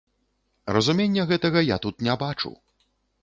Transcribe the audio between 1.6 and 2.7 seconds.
я тут не бачу.